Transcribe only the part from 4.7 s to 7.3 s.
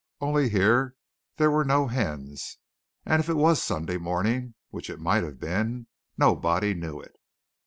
which it might have been nobody knew it.